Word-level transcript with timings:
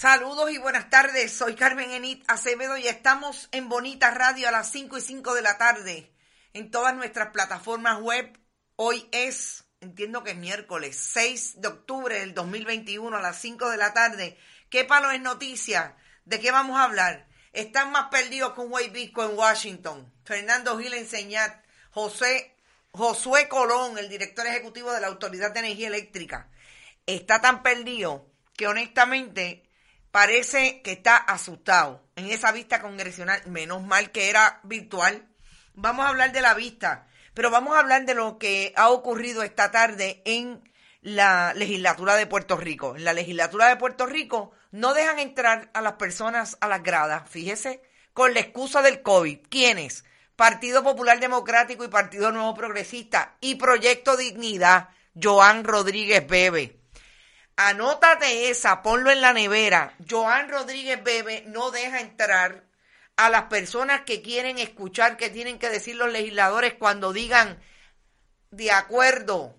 Saludos 0.00 0.50
y 0.50 0.56
buenas 0.56 0.88
tardes. 0.88 1.30
Soy 1.30 1.54
Carmen 1.54 1.90
Enit 1.90 2.24
Acevedo 2.26 2.78
y 2.78 2.88
estamos 2.88 3.50
en 3.52 3.68
Bonita 3.68 4.10
Radio 4.10 4.48
a 4.48 4.50
las 4.50 4.70
5 4.70 4.96
y 4.96 5.00
5 5.02 5.34
de 5.34 5.42
la 5.42 5.58
tarde 5.58 6.10
en 6.54 6.70
todas 6.70 6.94
nuestras 6.94 7.32
plataformas 7.32 8.00
web. 8.00 8.32
Hoy 8.76 9.06
es, 9.12 9.64
entiendo 9.82 10.24
que 10.24 10.30
es 10.30 10.38
miércoles, 10.38 10.96
6 10.96 11.60
de 11.60 11.68
octubre 11.68 12.18
del 12.18 12.32
2021 12.32 13.14
a 13.14 13.20
las 13.20 13.42
5 13.42 13.68
de 13.68 13.76
la 13.76 13.92
tarde. 13.92 14.38
¿Qué 14.70 14.86
palo 14.86 15.10
es 15.10 15.20
noticia? 15.20 15.96
¿De 16.24 16.40
qué 16.40 16.50
vamos 16.50 16.80
a 16.80 16.84
hablar? 16.84 17.28
Están 17.52 17.92
más 17.92 18.08
perdidos 18.08 18.54
que 18.54 18.62
un 18.62 18.70
güey 18.70 18.88
visco 18.88 19.22
en 19.22 19.36
Washington. 19.36 20.10
Fernando 20.24 20.78
Gil 20.78 20.94
Enseñat, 20.94 21.62
José, 21.90 22.56
Josué 22.92 23.48
Colón, 23.48 23.98
el 23.98 24.08
director 24.08 24.46
ejecutivo 24.46 24.92
de 24.92 25.02
la 25.02 25.08
Autoridad 25.08 25.52
de 25.52 25.60
Energía 25.60 25.88
Eléctrica, 25.88 26.48
está 27.04 27.42
tan 27.42 27.62
perdido 27.62 28.32
que 28.56 28.66
honestamente 28.66 29.69
parece 30.10 30.82
que 30.82 30.92
está 30.92 31.16
asustado 31.16 32.02
en 32.16 32.26
esa 32.26 32.52
vista 32.52 32.80
congresional. 32.80 33.42
Menos 33.46 33.82
mal 33.82 34.10
que 34.10 34.30
era 34.30 34.60
virtual. 34.62 35.26
Vamos 35.74 36.06
a 36.06 36.08
hablar 36.10 36.32
de 36.32 36.40
la 36.40 36.54
vista, 36.54 37.06
pero 37.34 37.50
vamos 37.50 37.74
a 37.74 37.80
hablar 37.80 38.04
de 38.04 38.14
lo 38.14 38.38
que 38.38 38.72
ha 38.76 38.90
ocurrido 38.90 39.42
esta 39.42 39.70
tarde 39.70 40.22
en 40.24 40.62
la 41.02 41.54
legislatura 41.54 42.16
de 42.16 42.26
Puerto 42.26 42.56
Rico. 42.56 42.96
En 42.96 43.04
la 43.04 43.12
legislatura 43.12 43.68
de 43.68 43.76
Puerto 43.76 44.06
Rico 44.06 44.52
no 44.70 44.94
dejan 44.94 45.18
entrar 45.18 45.70
a 45.72 45.80
las 45.80 45.94
personas 45.94 46.56
a 46.60 46.68
las 46.68 46.82
gradas, 46.82 47.28
fíjese, 47.28 47.82
con 48.12 48.34
la 48.34 48.40
excusa 48.40 48.82
del 48.82 49.02
COVID. 49.02 49.38
¿Quiénes? 49.48 50.04
Partido 50.36 50.82
Popular 50.82 51.20
Democrático 51.20 51.84
y 51.84 51.88
Partido 51.88 52.32
Nuevo 52.32 52.54
Progresista 52.54 53.36
y 53.40 53.56
Proyecto 53.56 54.16
Dignidad, 54.16 54.88
Joan 55.20 55.64
Rodríguez 55.64 56.26
Bebe. 56.26 56.79
Anótate 57.62 58.48
esa, 58.48 58.80
ponlo 58.80 59.10
en 59.10 59.20
la 59.20 59.34
nevera. 59.34 59.94
Joan 60.08 60.48
Rodríguez 60.48 61.04
Bebe 61.04 61.44
no 61.46 61.70
deja 61.70 62.00
entrar 62.00 62.64
a 63.16 63.28
las 63.28 63.44
personas 63.44 64.00
que 64.06 64.22
quieren 64.22 64.58
escuchar 64.58 65.18
qué 65.18 65.28
tienen 65.28 65.58
que 65.58 65.68
decir 65.68 65.94
los 65.96 66.10
legisladores 66.10 66.72
cuando 66.72 67.12
digan 67.12 67.60
de 68.50 68.70
acuerdo, 68.72 69.58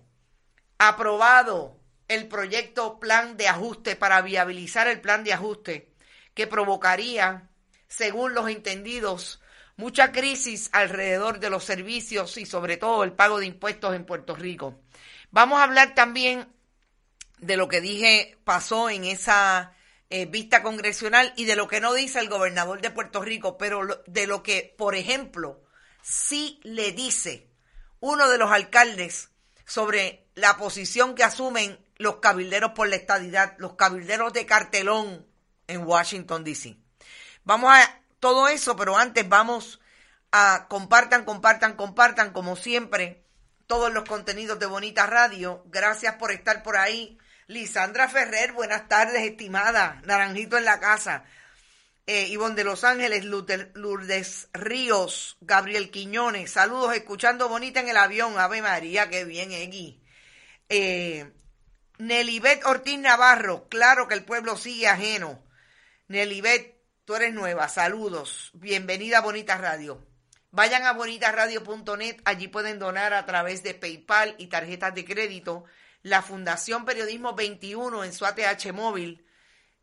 aprobado 0.78 1.78
el 2.08 2.26
proyecto 2.26 2.98
plan 2.98 3.36
de 3.36 3.46
ajuste 3.46 3.94
para 3.94 4.20
viabilizar 4.20 4.88
el 4.88 5.00
plan 5.00 5.22
de 5.22 5.34
ajuste 5.34 5.94
que 6.34 6.48
provocaría, 6.48 7.50
según 7.86 8.34
los 8.34 8.50
entendidos, 8.50 9.40
mucha 9.76 10.10
crisis 10.10 10.70
alrededor 10.72 11.38
de 11.38 11.50
los 11.50 11.62
servicios 11.62 12.36
y 12.36 12.46
sobre 12.46 12.78
todo 12.78 13.04
el 13.04 13.12
pago 13.12 13.38
de 13.38 13.46
impuestos 13.46 13.94
en 13.94 14.04
Puerto 14.04 14.34
Rico. 14.34 14.80
Vamos 15.30 15.60
a 15.60 15.62
hablar 15.62 15.94
también 15.94 16.52
de 17.42 17.56
lo 17.56 17.68
que 17.68 17.80
dije 17.80 18.38
pasó 18.44 18.88
en 18.88 19.04
esa 19.04 19.74
eh, 20.08 20.26
vista 20.26 20.62
congresional 20.62 21.34
y 21.36 21.44
de 21.44 21.56
lo 21.56 21.68
que 21.68 21.80
no 21.80 21.92
dice 21.92 22.20
el 22.20 22.28
gobernador 22.28 22.80
de 22.80 22.90
Puerto 22.90 23.20
Rico, 23.20 23.58
pero 23.58 24.02
de 24.06 24.26
lo 24.26 24.42
que, 24.42 24.74
por 24.78 24.94
ejemplo, 24.94 25.60
sí 26.02 26.60
le 26.62 26.92
dice 26.92 27.50
uno 28.00 28.28
de 28.28 28.38
los 28.38 28.50
alcaldes 28.50 29.30
sobre 29.66 30.26
la 30.34 30.56
posición 30.56 31.14
que 31.14 31.24
asumen 31.24 31.78
los 31.96 32.16
cabilderos 32.16 32.72
por 32.72 32.88
la 32.88 32.96
estadidad, 32.96 33.54
los 33.58 33.74
cabilderos 33.74 34.32
de 34.32 34.46
cartelón 34.46 35.26
en 35.66 35.84
Washington, 35.84 36.44
D.C. 36.44 36.76
Vamos 37.44 37.72
a 37.72 38.00
todo 38.20 38.48
eso, 38.48 38.76
pero 38.76 38.96
antes 38.96 39.28
vamos 39.28 39.80
a 40.30 40.66
compartan, 40.68 41.24
compartan, 41.24 41.74
compartan, 41.74 42.32
como 42.32 42.54
siempre, 42.54 43.24
todos 43.66 43.92
los 43.92 44.04
contenidos 44.04 44.58
de 44.58 44.66
Bonita 44.66 45.06
Radio. 45.06 45.64
Gracias 45.66 46.16
por 46.16 46.30
estar 46.30 46.62
por 46.62 46.76
ahí. 46.76 47.18
Lisandra 47.52 48.08
Ferrer, 48.08 48.52
buenas 48.52 48.88
tardes, 48.88 49.22
estimada. 49.22 50.00
Naranjito 50.04 50.56
en 50.56 50.64
la 50.64 50.80
casa. 50.80 51.24
Eh, 52.06 52.26
Ivonne 52.28 52.56
de 52.56 52.64
Los 52.64 52.82
Ángeles, 52.82 53.24
Lourdes 53.24 54.48
Ríos, 54.54 55.36
Gabriel 55.40 55.90
Quiñones, 55.90 56.50
saludos, 56.50 56.96
escuchando 56.96 57.48
bonita 57.48 57.80
en 57.80 57.90
el 57.90 57.96
avión. 57.96 58.38
Ave 58.38 58.62
María, 58.62 59.08
qué 59.08 59.24
bien, 59.24 59.52
Egui. 59.52 60.02
Eh, 60.68 61.30
Nelibet 61.98 62.64
Ortiz 62.64 62.98
Navarro, 62.98 63.68
claro 63.68 64.08
que 64.08 64.14
el 64.14 64.24
pueblo 64.24 64.56
sigue 64.56 64.88
ajeno. 64.88 65.44
Nelibet, 66.08 66.80
tú 67.04 67.14
eres 67.14 67.34
nueva, 67.34 67.68
saludos, 67.68 68.50
bienvenida 68.54 69.18
a 69.18 69.22
Bonita 69.22 69.58
Radio. 69.58 70.04
Vayan 70.50 70.84
a 70.84 70.92
bonitasradio.net, 70.92 72.16
allí 72.24 72.48
pueden 72.48 72.78
donar 72.78 73.12
a 73.12 73.26
través 73.26 73.62
de 73.62 73.74
PayPal 73.74 74.34
y 74.38 74.48
tarjetas 74.48 74.94
de 74.94 75.04
crédito 75.04 75.64
la 76.02 76.22
Fundación 76.22 76.84
Periodismo 76.84 77.34
21 77.34 78.04
en 78.04 78.12
su 78.12 78.26
ATH 78.26 78.72
móvil 78.72 79.24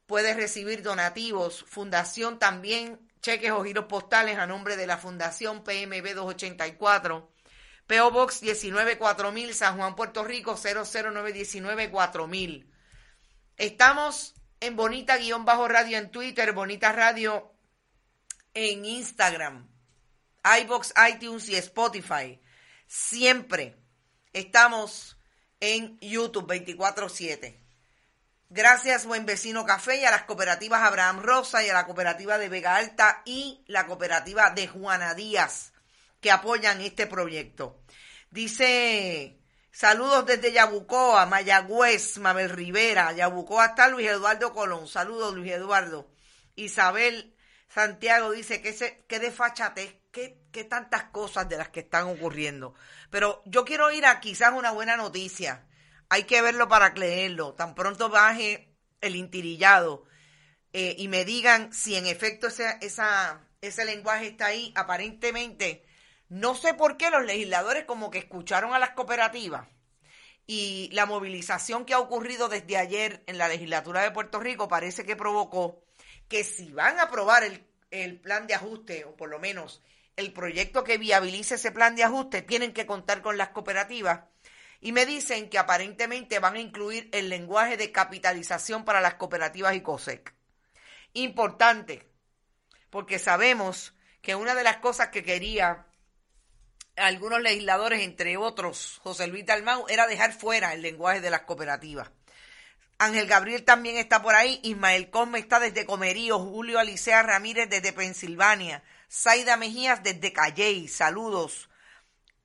puede 0.05 0.33
recibir 0.33 0.81
donativos. 0.81 1.63
Fundación 1.67 2.39
también 2.39 2.99
cheques 3.21 3.51
o 3.51 3.63
giros 3.63 3.85
postales 3.85 4.37
a 4.37 4.47
nombre 4.47 4.75
de 4.75 4.87
la 4.87 4.97
Fundación 4.97 5.63
PMB 5.63 6.13
284. 6.15 7.31
PO 7.87 8.11
Box 8.11 8.41
194000 8.41 9.53
San 9.53 9.77
Juan, 9.77 9.95
Puerto 9.95 10.23
Rico 10.23 10.55
00919 10.55 11.89
4000. 11.89 12.71
Estamos 13.57 14.35
en 14.59 14.75
Bonita 14.75 15.17
guion 15.17 15.45
bajo 15.45 15.67
radio 15.67 15.97
en 15.97 16.11
Twitter, 16.11 16.53
Bonita 16.53 16.91
Radio 16.91 17.53
en 18.53 18.85
Instagram, 18.85 19.69
iBox, 20.61 20.93
iTunes 21.09 21.49
y 21.49 21.55
Spotify. 21.55 22.39
Siempre 22.87 23.77
estamos 24.33 25.18
en 25.59 25.99
YouTube 25.99 26.47
24-7. 26.47 27.55
Gracias, 28.49 29.05
buen 29.05 29.25
vecino 29.25 29.65
Café, 29.65 29.97
y 29.97 30.05
a 30.05 30.11
las 30.11 30.23
cooperativas 30.23 30.81
Abraham 30.81 31.19
Rosa 31.21 31.63
y 31.63 31.69
a 31.69 31.73
la 31.73 31.85
cooperativa 31.85 32.37
de 32.37 32.49
Vega 32.49 32.77
Alta 32.77 33.21
y 33.25 33.63
la 33.67 33.85
cooperativa 33.85 34.49
de 34.49 34.67
Juana 34.67 35.13
Díaz, 35.13 35.71
que 36.19 36.31
apoyan 36.31 36.81
este 36.81 37.05
proyecto. 37.05 37.79
Dice, 38.31 39.39
saludos 39.71 40.25
desde 40.25 40.51
Yabucoa, 40.51 41.27
Mayagüez, 41.27 42.17
Mabel 42.17 42.49
Rivera, 42.49 43.11
Yabucoa 43.11 43.67
está 43.67 43.87
Luis 43.87 44.09
Eduardo 44.09 44.51
Colón. 44.53 44.87
Saludos, 44.87 45.35
Luis 45.35 45.51
Eduardo. 45.51 46.09
Isabel 46.55 47.35
Santiago 47.69 48.31
dice 48.31 48.61
que, 48.61 48.73
se, 48.73 49.05
que 49.07 49.19
desfachatez, 49.19 49.95
que, 50.11 50.41
que 50.51 50.63
tantas 50.63 51.03
cosas 51.05 51.47
de 51.47 51.57
las 51.57 51.69
que 51.69 51.81
están 51.81 52.07
ocurriendo. 52.07 52.73
Pero 53.11 53.43
yo 53.45 53.63
quiero 53.63 53.91
ir 53.91 54.05
a 54.05 54.19
quizás 54.19 54.53
una 54.53 54.71
buena 54.71 54.97
noticia. 54.97 55.67
Hay 56.09 56.23
que 56.23 56.41
verlo 56.41 56.67
para 56.67 56.93
creerlo. 56.93 57.53
Tan 57.53 57.75
pronto 57.75 58.09
baje 58.09 58.75
el 59.01 59.15
intirillado 59.15 60.05
eh, 60.73 60.95
y 60.97 61.07
me 61.07 61.25
digan 61.25 61.71
si 61.71 61.95
en 61.95 62.07
efecto 62.07 62.47
ese, 62.47 62.77
esa, 62.81 63.47
ese 63.61 63.85
lenguaje 63.85 64.27
está 64.27 64.47
ahí. 64.47 64.73
Aparentemente 64.75 65.85
No 66.27 66.55
sé 66.55 66.73
por 66.73 66.97
qué 66.97 67.11
los 67.11 67.25
legisladores 67.25 67.85
como 67.85 68.09
que 68.09 68.19
escucharon 68.19 68.73
a 68.73 68.79
las 68.79 68.91
cooperativas 68.91 69.67
y 70.47 70.89
la 70.93 71.05
movilización 71.05 71.85
que 71.85 71.93
ha 71.93 71.99
ocurrido 71.99 72.49
desde 72.49 72.77
ayer 72.77 73.23
en 73.27 73.37
la 73.37 73.47
legislatura 73.47 74.01
de 74.01 74.09
Puerto 74.09 74.39
Rico 74.39 74.67
parece 74.67 75.05
que 75.05 75.15
provocó 75.15 75.83
que 76.29 76.43
si 76.43 76.71
van 76.71 76.99
a 76.99 77.03
aprobar 77.03 77.43
el, 77.43 77.67
el 77.91 78.19
plan 78.19 78.47
de 78.47 78.53
ajuste, 78.53 79.03
o 79.05 79.15
por 79.15 79.29
lo 79.29 79.39
menos 79.39 79.81
el 80.15 80.31
proyecto 80.31 80.83
que 80.83 80.97
viabilice 80.97 81.55
ese 81.55 81.71
plan 81.71 81.95
de 81.95 82.03
ajuste, 82.03 82.41
tienen 82.41 82.73
que 82.73 82.85
contar 82.85 83.21
con 83.21 83.37
las 83.37 83.49
cooperativas. 83.49 84.21
Y 84.81 84.91
me 84.91 85.05
dicen 85.05 85.49
que 85.49 85.57
aparentemente 85.57 86.39
van 86.39 86.55
a 86.55 86.59
incluir 86.59 87.09
el 87.11 87.29
lenguaje 87.29 87.75
de 87.75 87.91
capitalización 87.91 88.85
para 88.85 89.01
las 89.01 89.15
cooperativas 89.15 89.75
y 89.75 89.81
COSEC. 89.81 90.33
Importante, 91.13 92.09
porque 92.89 93.19
sabemos 93.19 93.93
que 94.21 94.35
una 94.35 94.55
de 94.55 94.63
las 94.63 94.77
cosas 94.77 95.09
que 95.09 95.23
quería 95.23 95.85
algunos 96.95 97.41
legisladores, 97.41 98.01
entre 98.01 98.37
otros 98.37 98.99
José 99.01 99.27
Luis 99.27 99.45
Dalmau, 99.45 99.85
era 99.87 100.07
dejar 100.07 100.33
fuera 100.33 100.73
el 100.73 100.81
lenguaje 100.81 101.21
de 101.21 101.29
las 101.29 101.41
cooperativas. 101.41 102.11
Ángel 103.01 103.27
Gabriel 103.27 103.63
también 103.63 103.95
está 103.95 104.21
por 104.21 104.35
ahí, 104.35 104.59
Ismael 104.61 105.09
Cosme 105.09 105.39
está 105.39 105.61
desde 105.61 105.85
Comerío, 105.85 106.37
Julio 106.37 106.79
Alicea 106.79 107.23
Ramírez 107.23 107.69
desde 107.69 107.93
Pensilvania, 107.93 108.83
Zaida 109.09 109.55
Mejías 109.55 110.03
desde 110.03 110.33
Calley, 110.33 110.89
saludos. 110.89 111.69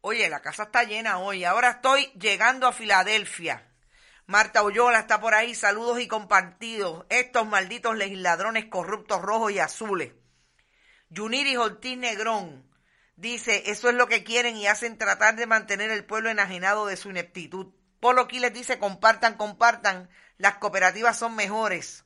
Oye, 0.01 0.29
la 0.29 0.43
casa 0.43 0.63
está 0.63 0.85
llena 0.85 1.19
hoy, 1.19 1.43
ahora 1.43 1.71
estoy 1.71 2.05
llegando 2.19 2.69
a 2.69 2.73
Filadelfia. 2.73 3.69
Marta 4.27 4.63
Oyola 4.63 5.01
está 5.01 5.21
por 5.21 5.35
ahí, 5.35 5.57
saludos 5.57 5.99
y 5.99 6.07
compartidos. 6.07 7.05
Estos 7.09 7.45
malditos 7.49 7.97
legisladrones 7.97 8.67
corruptos 8.67 9.21
rojos 9.23 9.51
y 9.51 9.59
azules. 9.59 10.13
Yuniri 11.09 11.57
Ortiz 11.57 11.99
Negrón 11.99 12.65
dice, 13.17 13.65
eso 13.67 13.89
es 13.89 13.97
lo 13.97 14.07
que 14.07 14.23
quieren 14.23 14.57
y 14.57 14.69
hacen 14.69 14.99
tratar 14.99 15.35
de 15.35 15.47
mantener 15.47 15.91
el 15.91 16.05
pueblo 16.05 16.31
enajenado 16.31 16.87
de 16.87 16.97
su 16.97 17.11
ineptitud. 17.11 17.75
Polo 18.05 18.29
les 18.31 18.53
dice, 18.53 18.79
compartan, 18.79 19.39
compartan, 19.39 20.11
las 20.37 20.57
cooperativas 20.57 21.19
son 21.19 21.35
mejores. 21.35 22.05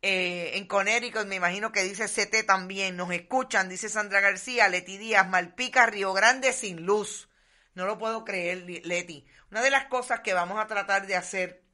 Eh, 0.00 0.52
en 0.54 0.68
Conérico, 0.68 1.24
me 1.24 1.34
imagino 1.34 1.72
que 1.72 1.82
dice 1.82 2.04
CT 2.04 2.46
también, 2.46 2.96
nos 2.96 3.10
escuchan, 3.10 3.68
dice 3.68 3.88
Sandra 3.88 4.20
García, 4.20 4.68
Leti 4.68 4.96
Díaz, 4.96 5.28
Malpica, 5.28 5.86
Río 5.86 6.12
Grande 6.12 6.52
sin 6.52 6.86
luz. 6.86 7.28
No 7.74 7.84
lo 7.84 7.98
puedo 7.98 8.24
creer, 8.24 8.58
Leti. 8.86 9.26
Una 9.50 9.60
de 9.60 9.70
las 9.70 9.86
cosas 9.86 10.20
que 10.20 10.34
vamos 10.34 10.60
a 10.60 10.68
tratar 10.68 11.08
de 11.08 11.16
hacer, 11.16 11.64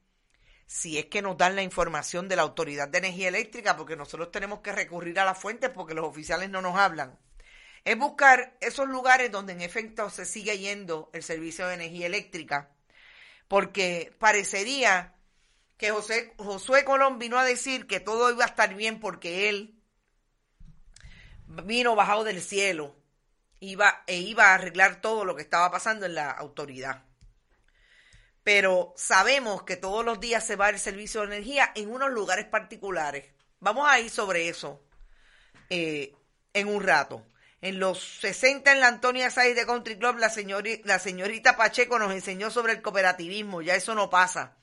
si 0.64 0.98
es 0.98 1.04
que 1.04 1.20
nos 1.20 1.36
dan 1.36 1.54
la 1.54 1.62
información 1.62 2.30
de 2.30 2.36
la 2.36 2.42
Autoridad 2.44 2.88
de 2.88 2.96
Energía 2.96 3.28
Eléctrica, 3.28 3.76
porque 3.76 3.94
nosotros 3.94 4.30
tenemos 4.30 4.60
que 4.60 4.72
recurrir 4.72 5.20
a 5.20 5.26
las 5.26 5.36
fuentes 5.36 5.68
porque 5.68 5.92
los 5.92 6.06
oficiales 6.06 6.48
no 6.48 6.62
nos 6.62 6.78
hablan, 6.78 7.18
es 7.84 7.98
buscar 7.98 8.56
esos 8.62 8.88
lugares 8.88 9.30
donde 9.30 9.52
en 9.52 9.60
efecto 9.60 10.08
se 10.08 10.24
sigue 10.24 10.56
yendo 10.56 11.10
el 11.12 11.22
servicio 11.22 11.66
de 11.68 11.74
energía 11.74 12.06
eléctrica, 12.06 12.73
porque 13.48 14.14
parecería 14.18 15.14
que 15.76 15.90
José, 15.90 16.34
Josué 16.38 16.84
Colón 16.84 17.18
vino 17.18 17.38
a 17.38 17.44
decir 17.44 17.86
que 17.86 18.00
todo 18.00 18.30
iba 18.30 18.44
a 18.44 18.48
estar 18.48 18.74
bien 18.74 19.00
porque 19.00 19.48
él 19.48 19.80
vino 21.46 21.94
bajado 21.94 22.24
del 22.24 22.40
cielo 22.40 22.96
iba, 23.60 24.02
e 24.06 24.18
iba 24.18 24.46
a 24.46 24.54
arreglar 24.54 25.00
todo 25.00 25.24
lo 25.24 25.34
que 25.34 25.42
estaba 25.42 25.70
pasando 25.70 26.06
en 26.06 26.14
la 26.14 26.30
autoridad. 26.30 27.04
Pero 28.42 28.92
sabemos 28.96 29.62
que 29.62 29.76
todos 29.76 30.04
los 30.04 30.20
días 30.20 30.46
se 30.46 30.56
va 30.56 30.68
el 30.68 30.78
servicio 30.78 31.20
de 31.20 31.28
energía 31.28 31.72
en 31.74 31.90
unos 31.90 32.10
lugares 32.10 32.44
particulares. 32.44 33.24
Vamos 33.60 33.88
a 33.88 33.98
ir 34.00 34.10
sobre 34.10 34.48
eso 34.48 34.82
eh, 35.70 36.14
en 36.52 36.68
un 36.68 36.82
rato. 36.82 37.26
En 37.64 37.80
los 37.80 37.98
60 38.20 38.72
en 38.72 38.80
la 38.80 38.88
Antonia 38.88 39.30
Sáenz 39.30 39.56
de 39.56 39.64
Country 39.64 39.96
Club, 39.96 40.18
la, 40.18 40.28
señorita 40.28 41.56
Pacheco 41.56 41.98
nos 41.98 42.12
enseñó 42.12 42.50
sobre 42.50 42.74
el 42.74 42.82
cooperativismo. 42.82 43.62
Ya 43.62 43.74
eso 43.74 43.94
no 43.94 44.10
pasa. 44.10 44.58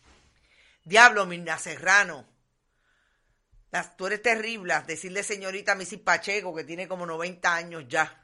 Diablo, 0.86 1.25
Mirna 1.25 1.57
Serrano. 1.57 2.27
tú 3.98 4.06
eres 4.06 4.21
terrible. 4.21 4.75
Decirle 4.86 5.24
señorita 5.24 5.71
a 5.71 5.75
Missy 5.75 5.98
Pacheco, 5.98 6.53
que 6.53 6.63
tiene 6.63 6.88
como 6.88 7.07
90 7.07 7.56
años 7.56 7.86
ya. 7.88 8.24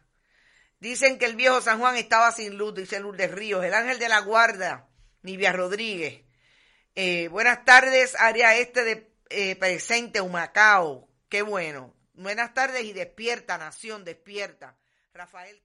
Dicen 0.80 1.18
que 1.18 1.26
el 1.26 1.36
viejo 1.36 1.60
San 1.60 1.80
Juan 1.80 1.96
estaba 1.96 2.32
sin 2.32 2.56
luz, 2.56 2.76
dice 2.76 3.00
Lourdes 3.00 3.32
Ríos. 3.32 3.66
El 3.66 3.74
ángel 3.74 3.98
de 3.98 4.10
la 4.10 4.20
guarda, 4.20 4.90
Nivia 5.24 5.54
Rodríguez. 5.54 6.22
Eh, 6.94 7.30
buenas 7.30 7.66
tardes, 7.66 8.14
área 8.20 8.56
este 8.56 8.84
de 8.84 9.12
eh, 9.32 9.56
presente, 9.56 10.22
Humacao. 10.22 11.10
Qué 11.30 11.42
bueno. 11.42 11.97
Buenas 12.18 12.52
tardes 12.56 12.84
y 12.84 12.94
despierta, 12.94 13.60
nación, 13.60 14.04
despierta. 14.04 14.75
Rafael 15.14 15.56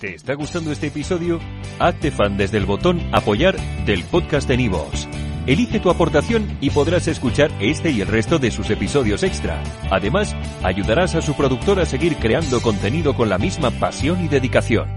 ¿Te 0.00 0.14
está 0.14 0.34
gustando 0.34 0.72
este 0.72 0.86
episodio? 0.86 1.38
Hazte 1.78 2.10
fan 2.10 2.38
desde 2.38 2.56
el 2.56 2.64
botón 2.64 2.98
apoyar 3.12 3.56
del 3.84 4.04
podcast 4.04 4.48
de 4.48 4.56
Nivos. 4.56 5.06
Elige 5.46 5.80
tu 5.80 5.90
aportación 5.90 6.56
y 6.62 6.70
podrás 6.70 7.08
escuchar 7.08 7.50
este 7.60 7.90
y 7.90 8.00
el 8.00 8.08
resto 8.08 8.38
de 8.38 8.50
sus 8.50 8.70
episodios 8.70 9.22
extra. 9.22 9.62
Además, 9.90 10.34
ayudarás 10.62 11.14
a 11.14 11.20
su 11.20 11.34
productor 11.36 11.78
a 11.80 11.84
seguir 11.84 12.16
creando 12.16 12.62
contenido 12.62 13.14
con 13.14 13.28
la 13.28 13.36
misma 13.36 13.70
pasión 13.70 14.24
y 14.24 14.28
dedicación. 14.28 14.88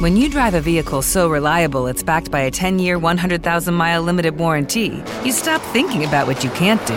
When 0.00 0.16
you 0.16 0.28
drive 0.28 0.54
a 0.54 0.60
vehicle 0.60 1.02
so 1.02 1.28
reliable 1.28 1.88
it's 1.88 2.02
backed 2.02 2.32
by 2.32 2.40
a 2.40 2.50
10-year, 2.50 2.98
100,000-mile 2.98 4.02
limited 4.02 4.38
warranty, 4.38 5.02
you 5.24 5.32
stop 5.32 5.60
thinking 5.72 6.04
about 6.04 6.26
what 6.26 6.42
you 6.42 6.50
can't 6.50 6.84
do 6.86 6.96